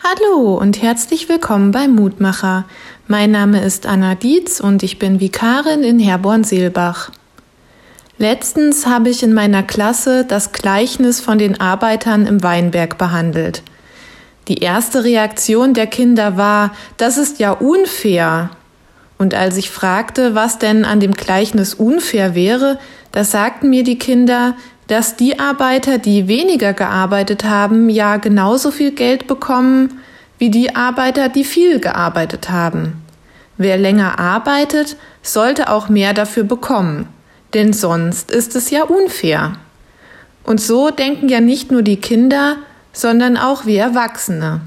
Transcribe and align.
Hallo 0.00 0.54
und 0.54 0.80
herzlich 0.80 1.28
willkommen 1.28 1.72
bei 1.72 1.88
Mutmacher. 1.88 2.66
Mein 3.08 3.32
Name 3.32 3.62
ist 3.64 3.84
Anna 3.84 4.14
Dietz 4.14 4.60
und 4.60 4.84
ich 4.84 5.00
bin 5.00 5.18
Vikarin 5.18 5.82
in 5.82 5.98
Herborn-Seelbach. 5.98 7.10
Letztens 8.16 8.86
habe 8.86 9.10
ich 9.10 9.24
in 9.24 9.34
meiner 9.34 9.64
Klasse 9.64 10.24
das 10.24 10.52
Gleichnis 10.52 11.20
von 11.20 11.38
den 11.38 11.60
Arbeitern 11.60 12.26
im 12.26 12.44
Weinberg 12.44 12.96
behandelt. 12.96 13.64
Die 14.46 14.58
erste 14.58 15.02
Reaktion 15.02 15.74
der 15.74 15.88
Kinder 15.88 16.36
war, 16.36 16.70
das 16.96 17.18
ist 17.18 17.40
ja 17.40 17.50
unfair. 17.50 18.50
Und 19.18 19.34
als 19.34 19.56
ich 19.56 19.68
fragte, 19.68 20.36
was 20.36 20.58
denn 20.58 20.84
an 20.84 21.00
dem 21.00 21.12
Gleichnis 21.12 21.74
unfair 21.74 22.36
wäre, 22.36 22.78
da 23.10 23.24
sagten 23.24 23.68
mir 23.68 23.82
die 23.82 23.98
Kinder, 23.98 24.54
dass 24.88 25.16
die 25.16 25.38
Arbeiter, 25.38 25.98
die 25.98 26.28
weniger 26.28 26.72
gearbeitet 26.72 27.44
haben, 27.44 27.88
ja 27.88 28.16
genauso 28.16 28.70
viel 28.70 28.90
Geld 28.90 29.26
bekommen 29.26 30.00
wie 30.38 30.50
die 30.50 30.74
Arbeiter, 30.74 31.28
die 31.28 31.44
viel 31.44 31.78
gearbeitet 31.78 32.50
haben. 32.50 33.02
Wer 33.58 33.76
länger 33.76 34.18
arbeitet, 34.18 34.96
sollte 35.22 35.68
auch 35.68 35.88
mehr 35.88 36.14
dafür 36.14 36.44
bekommen, 36.44 37.06
denn 37.54 37.72
sonst 37.72 38.30
ist 38.30 38.56
es 38.56 38.70
ja 38.70 38.84
unfair. 38.84 39.54
Und 40.44 40.60
so 40.60 40.90
denken 40.90 41.28
ja 41.28 41.40
nicht 41.40 41.70
nur 41.70 41.82
die 41.82 42.00
Kinder, 42.00 42.56
sondern 42.92 43.36
auch 43.36 43.66
wir 43.66 43.82
Erwachsene. 43.82 44.62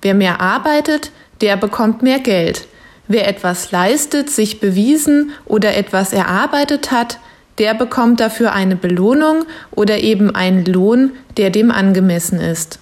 Wer 0.00 0.14
mehr 0.14 0.40
arbeitet, 0.40 1.10
der 1.40 1.56
bekommt 1.56 2.02
mehr 2.02 2.20
Geld. 2.20 2.66
Wer 3.08 3.28
etwas 3.28 3.72
leistet, 3.72 4.30
sich 4.30 4.60
bewiesen 4.60 5.32
oder 5.44 5.76
etwas 5.76 6.12
erarbeitet 6.12 6.92
hat, 6.92 7.18
der 7.58 7.74
bekommt 7.74 8.20
dafür 8.20 8.52
eine 8.52 8.76
Belohnung 8.76 9.44
oder 9.70 9.98
eben 9.98 10.34
einen 10.34 10.64
Lohn, 10.64 11.12
der 11.36 11.50
dem 11.50 11.70
angemessen 11.70 12.40
ist. 12.40 12.78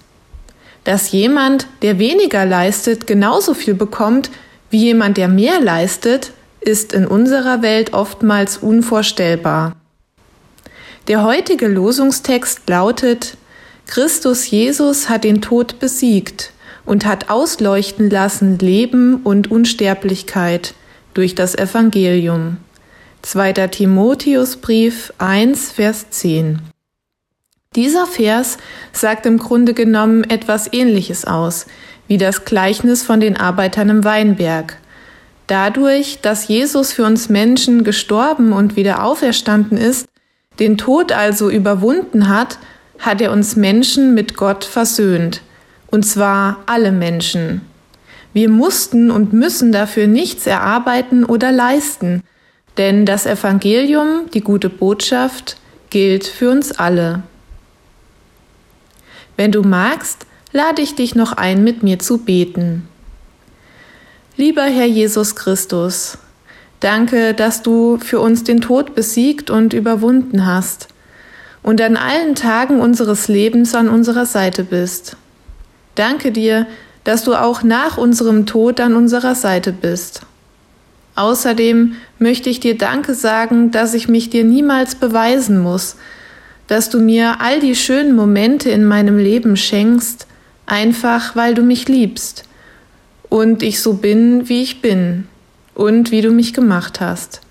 Dass 0.83 1.11
jemand, 1.11 1.67
der 1.81 1.99
weniger 1.99 2.45
leistet, 2.45 3.05
genauso 3.05 3.53
viel 3.53 3.75
bekommt 3.75 4.31
wie 4.69 4.85
jemand, 4.85 5.17
der 5.17 5.27
mehr 5.27 5.59
leistet, 5.59 6.31
ist 6.61 6.93
in 6.93 7.05
unserer 7.05 7.61
Welt 7.61 7.93
oftmals 7.93 8.57
unvorstellbar. 8.57 9.75
Der 11.07 11.23
heutige 11.23 11.67
Losungstext 11.67 12.69
lautet 12.69 13.37
Christus 13.87 14.49
Jesus 14.49 15.09
hat 15.09 15.23
den 15.23 15.41
Tod 15.41 15.79
besiegt 15.79 16.53
und 16.85 17.05
hat 17.05 17.29
ausleuchten 17.29 18.09
lassen 18.09 18.57
Leben 18.59 19.17
und 19.23 19.51
Unsterblichkeit 19.51 20.73
durch 21.13 21.35
das 21.35 21.55
Evangelium. 21.55 22.57
2. 23.21 23.53
Timotheusbrief 23.67 25.13
1, 25.19 25.71
Vers 25.71 26.09
10. 26.09 26.59
Dieser 27.75 28.07
Vers 28.07 28.57
sagt 28.91 29.27
im 29.27 29.37
Grunde 29.37 29.73
genommen 29.73 30.23
etwas 30.23 30.73
Ähnliches 30.73 31.25
aus, 31.25 31.67
wie 32.07 32.17
das 32.17 32.45
Gleichnis 32.45 33.03
von 33.03 33.19
den 33.19 33.37
Arbeitern 33.37 33.89
im 33.89 34.03
Weinberg. 34.03 34.77
Dadurch, 35.45 36.19
dass 36.21 36.47
Jesus 36.47 36.93
für 36.93 37.05
uns 37.05 37.29
Menschen 37.29 37.83
gestorben 37.83 38.53
und 38.53 38.75
wieder 38.75 39.03
auferstanden 39.03 39.77
ist, 39.77 40.07
den 40.59 40.77
Tod 40.77 41.11
also 41.11 41.49
überwunden 41.49 42.27
hat, 42.27 42.57
hat 42.97 43.21
er 43.21 43.31
uns 43.31 43.55
Menschen 43.55 44.15
mit 44.15 44.35
Gott 44.35 44.63
versöhnt. 44.65 45.41
Und 45.91 46.05
zwar 46.05 46.63
alle 46.65 46.91
Menschen. 46.91 47.61
Wir 48.33 48.49
mussten 48.49 49.11
und 49.11 49.31
müssen 49.31 49.71
dafür 49.71 50.07
nichts 50.07 50.47
erarbeiten 50.47 51.23
oder 51.23 51.51
leisten, 51.51 52.23
denn 52.77 53.05
das 53.05 53.25
Evangelium, 53.25 54.29
die 54.33 54.41
gute 54.41 54.69
Botschaft, 54.69 55.57
gilt 55.89 56.25
für 56.25 56.49
uns 56.49 56.71
alle. 56.71 57.23
Wenn 59.37 59.51
du 59.51 59.61
magst, 59.61 60.25
lade 60.51 60.81
ich 60.81 60.95
dich 60.95 61.15
noch 61.15 61.33
ein, 61.33 61.63
mit 61.63 61.83
mir 61.83 61.99
zu 61.99 62.19
beten. 62.19 62.87
Lieber 64.37 64.63
Herr 64.63 64.85
Jesus 64.85 65.35
Christus, 65.35 66.17
danke, 66.79 67.33
dass 67.33 67.61
du 67.61 67.97
für 67.97 68.19
uns 68.19 68.43
den 68.43 68.61
Tod 68.61 68.95
besiegt 68.95 69.49
und 69.49 69.73
überwunden 69.73 70.45
hast 70.45 70.87
und 71.63 71.81
an 71.81 71.97
allen 71.97 72.35
Tagen 72.35 72.79
unseres 72.79 73.27
Lebens 73.27 73.75
an 73.75 73.89
unserer 73.89 74.25
Seite 74.25 74.63
bist. 74.63 75.17
Danke 75.95 76.31
dir, 76.31 76.65
dass 77.03 77.23
du 77.23 77.35
auch 77.35 77.63
nach 77.63 77.97
unserem 77.97 78.45
Tod 78.45 78.79
an 78.79 78.95
unserer 78.95 79.35
Seite 79.35 79.73
bist. 79.73 80.21
Außerdem 81.21 81.97
möchte 82.17 82.49
ich 82.49 82.61
dir 82.61 82.75
Danke 82.75 83.13
sagen, 83.13 83.69
dass 83.69 83.93
ich 83.93 84.07
mich 84.07 84.31
dir 84.31 84.43
niemals 84.43 84.95
beweisen 84.95 85.59
muss, 85.59 85.95
dass 86.65 86.89
du 86.89 86.99
mir 86.99 87.41
all 87.41 87.59
die 87.59 87.75
schönen 87.75 88.15
Momente 88.15 88.71
in 88.71 88.85
meinem 88.85 89.19
Leben 89.19 89.55
schenkst, 89.55 90.25
einfach 90.65 91.35
weil 91.35 91.53
du 91.53 91.61
mich 91.61 91.87
liebst 91.87 92.45
und 93.29 93.61
ich 93.61 93.83
so 93.83 93.93
bin, 93.93 94.49
wie 94.49 94.63
ich 94.63 94.81
bin 94.81 95.27
und 95.75 96.09
wie 96.09 96.21
du 96.21 96.31
mich 96.31 96.55
gemacht 96.55 96.99
hast. 96.99 97.41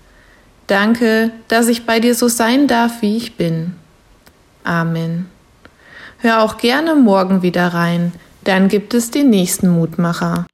Danke, 0.67 1.31
dass 1.47 1.69
ich 1.69 1.85
bei 1.85 2.01
dir 2.01 2.13
so 2.13 2.27
sein 2.27 2.67
darf, 2.67 3.01
wie 3.01 3.15
ich 3.15 3.37
bin. 3.37 3.71
Amen. 4.65 5.27
Hör 6.17 6.41
auch 6.41 6.57
gerne 6.57 6.95
morgen 6.95 7.41
wieder 7.41 7.67
rein, 7.67 8.11
dann 8.43 8.67
gibt 8.67 8.93
es 8.93 9.11
den 9.11 9.29
nächsten 9.29 9.69
Mutmacher. 9.69 10.45